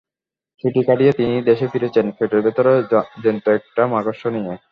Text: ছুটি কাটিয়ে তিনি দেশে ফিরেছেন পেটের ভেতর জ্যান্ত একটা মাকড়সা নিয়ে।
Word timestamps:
ছুটি 0.63 0.81
কাটিয়ে 0.87 1.11
তিনি 1.11 1.35
দেশে 1.49 1.65
ফিরেছেন 1.67 2.05
পেটের 2.17 2.41
ভেতর 2.41 2.65
জ্যান্ত 3.23 3.45
একটা 3.57 3.81
মাকড়সা 3.93 4.29
নিয়ে। 4.35 4.53